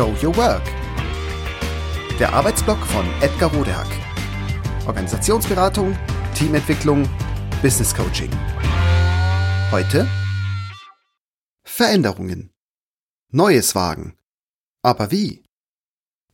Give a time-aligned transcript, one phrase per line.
[0.00, 0.62] Show Your Work.
[2.18, 3.86] Der Arbeitsblock von Edgar Rodehack.
[4.86, 5.94] Organisationsberatung,
[6.34, 7.06] Teamentwicklung,
[7.60, 8.30] Business Coaching.
[9.70, 10.08] Heute
[11.64, 12.48] Veränderungen.
[13.30, 14.16] Neues wagen.
[14.80, 15.42] Aber wie?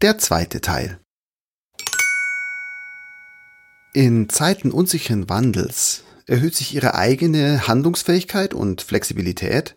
[0.00, 1.00] Der zweite Teil.
[3.94, 9.74] In Zeiten unsicheren Wandels erhöht sich ihre eigene Handlungsfähigkeit und Flexibilität,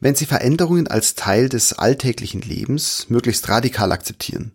[0.00, 4.52] wenn sie Veränderungen als Teil des alltäglichen Lebens möglichst radikal akzeptieren.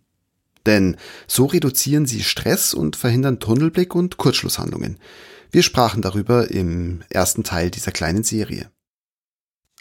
[0.66, 5.00] Denn so reduzieren sie Stress und verhindern Tunnelblick und Kurzschlusshandlungen.
[5.52, 8.70] Wir sprachen darüber im ersten Teil dieser kleinen Serie.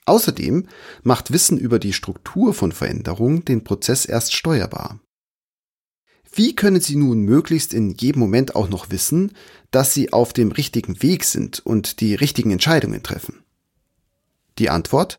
[0.07, 0.67] Außerdem
[1.03, 5.01] macht Wissen über die Struktur von Veränderung den Prozess erst steuerbar.
[6.33, 9.33] Wie können Sie nun möglichst in jedem Moment auch noch wissen,
[9.71, 13.43] dass Sie auf dem richtigen Weg sind und die richtigen Entscheidungen treffen?
[14.59, 15.19] Die Antwort?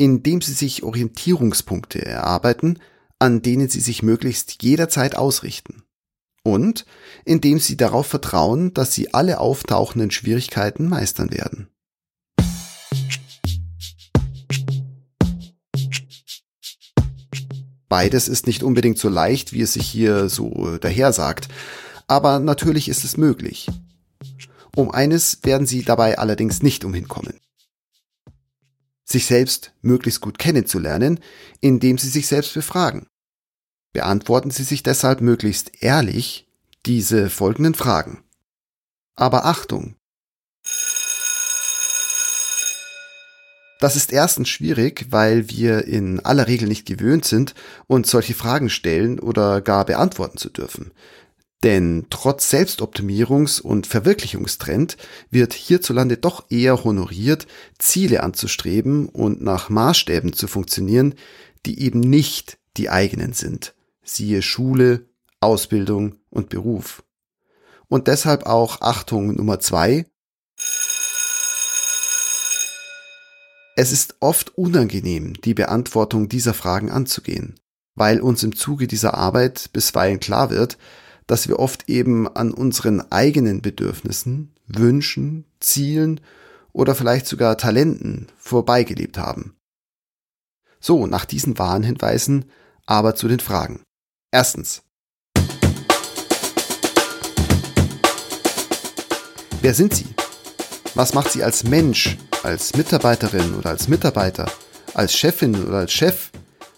[0.00, 2.78] Indem Sie sich Orientierungspunkte erarbeiten,
[3.18, 5.82] an denen Sie sich möglichst jederzeit ausrichten.
[6.42, 6.86] Und
[7.26, 11.68] indem Sie darauf vertrauen, dass Sie alle auftauchenden Schwierigkeiten meistern werden.
[17.90, 21.48] Beides ist nicht unbedingt so leicht, wie es sich hier so daher sagt,
[22.06, 23.66] aber natürlich ist es möglich.
[24.74, 27.38] Um eines werden Sie dabei allerdings nicht umhinkommen.
[29.10, 31.18] Sich selbst möglichst gut kennenzulernen,
[31.60, 33.08] indem Sie sich selbst befragen.
[33.92, 36.46] Beantworten Sie sich deshalb möglichst ehrlich
[36.86, 38.22] diese folgenden Fragen.
[39.16, 39.96] Aber Achtung!
[43.80, 47.54] Das ist erstens schwierig, weil wir in aller Regel nicht gewöhnt sind,
[47.88, 50.92] uns solche Fragen stellen oder gar beantworten zu dürfen.
[51.62, 54.96] Denn trotz Selbstoptimierungs- und Verwirklichungstrend
[55.30, 57.46] wird hierzulande doch eher honoriert,
[57.78, 61.14] Ziele anzustreben und nach Maßstäben zu funktionieren,
[61.66, 63.74] die eben nicht die eigenen sind.
[64.02, 65.06] Siehe Schule,
[65.40, 67.02] Ausbildung und Beruf.
[67.88, 70.06] Und deshalb auch Achtung Nummer zwei,
[73.76, 77.58] Es ist oft unangenehm, die Beantwortung dieser Fragen anzugehen,
[77.94, 80.76] weil uns im Zuge dieser Arbeit bisweilen klar wird,
[81.30, 86.20] dass wir oft eben an unseren eigenen Bedürfnissen, Wünschen, Zielen
[86.72, 89.54] oder vielleicht sogar Talenten vorbeigelebt haben.
[90.80, 92.46] So, nach diesen Warnhinweisen
[92.84, 93.80] aber zu den Fragen.
[94.32, 94.82] Erstens.
[99.62, 100.06] Wer sind Sie?
[100.96, 104.50] Was macht Sie als Mensch als Mitarbeiterin oder als Mitarbeiter,
[104.94, 106.32] als Chefin oder als Chef,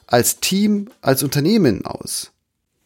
[0.06, 2.32] als Team, als Unternehmen aus?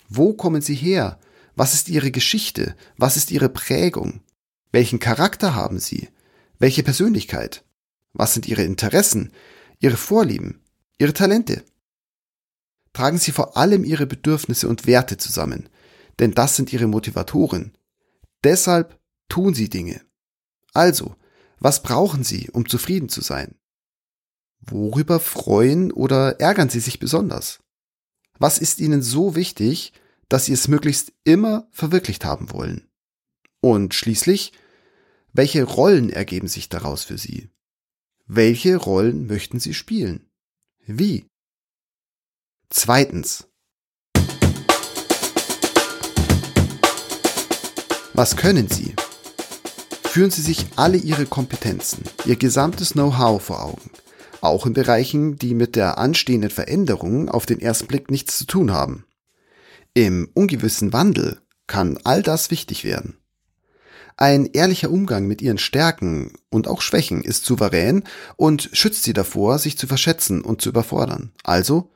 [0.09, 1.19] Wo kommen Sie her?
[1.57, 2.77] Was ist Ihre Geschichte?
[2.99, 4.21] Was ist Ihre Prägung?
[4.73, 6.11] Welchen Charakter haben Sie?
[6.59, 7.65] Welche Persönlichkeit?
[8.13, 9.33] Was sind Ihre Interessen,
[9.81, 10.63] Ihre Vorlieben,
[10.99, 11.65] Ihre Talente?
[12.93, 15.71] Tragen Sie vor allem Ihre Bedürfnisse und Werte zusammen,
[16.19, 17.73] denn das sind Ihre Motivatoren.
[18.45, 19.01] Deshalb
[19.31, 20.03] tun Sie Dinge.
[20.75, 21.17] Also,
[21.59, 23.55] was brauchen Sie, um zufrieden zu sein?
[24.61, 27.61] Worüber freuen oder ärgern Sie sich besonders?
[28.39, 29.95] Was ist Ihnen so wichtig,
[30.29, 32.89] dass Sie es möglichst immer verwirklicht haben wollen?
[33.61, 34.53] Und schließlich,
[35.33, 37.51] welche Rollen ergeben sich daraus für Sie?
[38.27, 40.29] Welche Rollen möchten Sie spielen?
[40.87, 41.27] Wie?
[42.71, 43.47] Zweitens.
[48.15, 48.95] Was können Sie?
[50.05, 53.91] Führen Sie sich alle Ihre Kompetenzen, Ihr gesamtes Know-how vor Augen,
[54.41, 58.73] auch in Bereichen, die mit der anstehenden Veränderung auf den ersten Blick nichts zu tun
[58.73, 59.06] haben.
[59.97, 63.17] Im ungewissen Wandel kann all das wichtig werden.
[64.19, 68.05] Ein ehrlicher Umgang mit ihren Stärken und auch Schwächen ist souverän
[68.37, 71.33] und schützt sie davor, sich zu verschätzen und zu überfordern.
[71.45, 71.95] Also,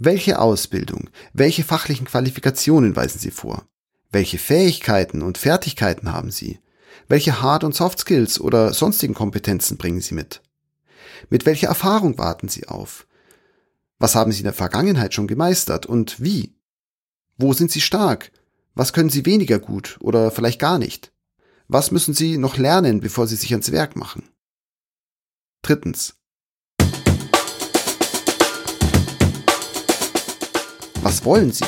[0.00, 3.68] welche Ausbildung, welche fachlichen Qualifikationen weisen Sie vor?
[4.10, 6.58] Welche Fähigkeiten und Fertigkeiten haben Sie?
[7.06, 10.42] Welche Hard- und Soft Skills oder sonstigen Kompetenzen bringen Sie mit?
[11.30, 13.06] Mit welcher Erfahrung warten Sie auf?
[14.00, 16.56] Was haben Sie in der Vergangenheit schon gemeistert und wie?
[17.42, 18.32] Wo sind Sie stark?
[18.74, 21.12] Was können Sie weniger gut oder vielleicht gar nicht?
[21.68, 24.28] Was müssen Sie noch lernen, bevor Sie sich ans Werk machen?
[25.62, 26.14] Drittens.
[31.02, 31.66] Was wollen Sie?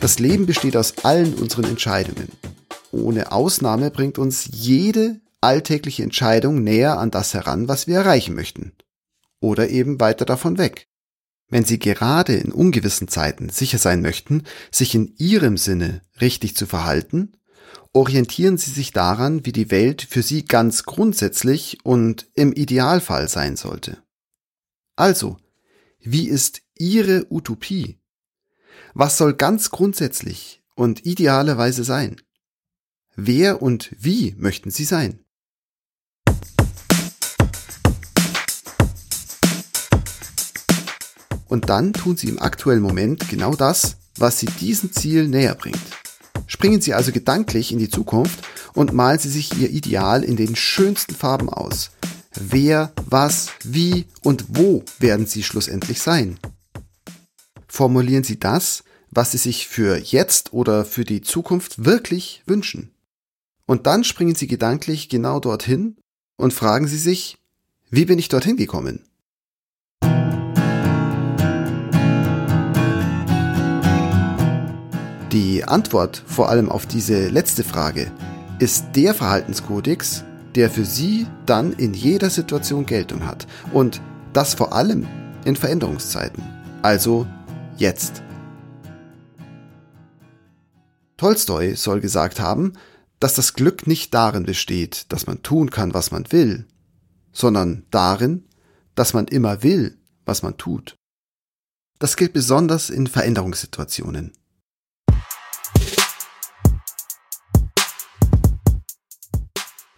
[0.00, 2.28] Das Leben besteht aus allen unseren Entscheidungen
[2.92, 8.72] ohne Ausnahme bringt uns jede alltägliche Entscheidung näher an das heran, was wir erreichen möchten.
[9.40, 10.88] Oder eben weiter davon weg.
[11.52, 16.64] Wenn Sie gerade in ungewissen Zeiten sicher sein möchten, sich in Ihrem Sinne richtig zu
[16.64, 17.36] verhalten,
[17.92, 23.56] orientieren Sie sich daran, wie die Welt für Sie ganz grundsätzlich und im Idealfall sein
[23.56, 24.02] sollte.
[24.96, 25.36] Also,
[26.00, 28.00] wie ist Ihre Utopie?
[28.94, 32.16] Was soll ganz grundsätzlich und idealerweise sein?
[33.14, 35.22] Wer und wie möchten Sie sein?
[41.52, 45.76] Und dann tun Sie im aktuellen Moment genau das, was Sie diesem Ziel näher bringt.
[46.46, 48.38] Springen Sie also gedanklich in die Zukunft
[48.72, 51.90] und malen Sie sich Ihr Ideal in den schönsten Farben aus.
[52.32, 56.38] Wer, was, wie und wo werden Sie schlussendlich sein?
[57.68, 62.92] Formulieren Sie das, was Sie sich für jetzt oder für die Zukunft wirklich wünschen.
[63.66, 65.98] Und dann springen Sie gedanklich genau dorthin
[66.38, 67.36] und fragen Sie sich,
[67.90, 69.04] wie bin ich dorthin gekommen?
[75.32, 78.12] Die Antwort vor allem auf diese letzte Frage
[78.58, 80.24] ist der Verhaltenskodex,
[80.54, 84.02] der für Sie dann in jeder Situation Geltung hat und
[84.34, 85.08] das vor allem
[85.46, 86.44] in Veränderungszeiten,
[86.82, 87.26] also
[87.78, 88.22] jetzt.
[91.16, 92.74] Tolstoi soll gesagt haben,
[93.18, 96.66] dass das Glück nicht darin besteht, dass man tun kann, was man will,
[97.32, 98.44] sondern darin,
[98.94, 99.96] dass man immer will,
[100.26, 100.94] was man tut.
[101.98, 104.32] Das gilt besonders in Veränderungssituationen.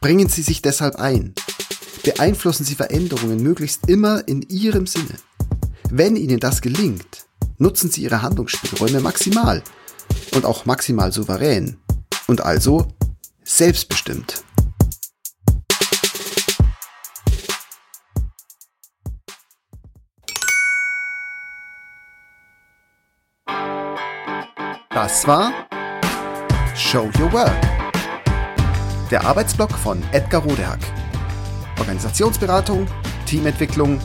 [0.05, 1.35] Bringen Sie sich deshalb ein.
[2.03, 5.15] Beeinflussen Sie Veränderungen möglichst immer in Ihrem Sinne.
[5.89, 7.25] Wenn Ihnen das gelingt,
[7.57, 9.63] nutzen Sie Ihre Handlungsspielräume maximal
[10.35, 11.79] und auch maximal souverän
[12.27, 12.87] und also
[13.45, 14.45] selbstbestimmt.
[24.91, 25.51] Das war
[26.77, 27.84] Show Your Work
[29.11, 30.81] der Arbeitsblock von Edgar Rodehack.
[31.79, 32.87] Organisationsberatung,
[33.27, 34.01] Teamentwicklung,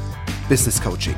[0.48, 1.16] Business Coaching.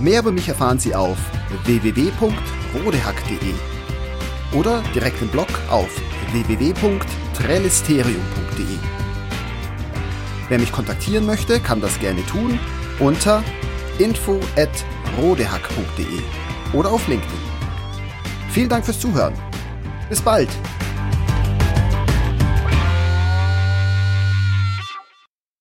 [0.00, 1.18] Mehr über mich erfahren Sie auf
[1.64, 3.54] www.rodehack.de
[4.52, 5.88] oder direkt im Blog auf
[6.32, 8.78] www.trellisterium.de.
[10.48, 12.58] Wer mich kontaktieren möchte, kann das gerne tun
[13.00, 13.42] unter
[13.98, 16.20] info@rodehack.de
[16.72, 17.38] oder auf LinkedIn.
[18.50, 19.32] Vielen Dank fürs Zuhören.
[20.08, 20.50] Bis bald.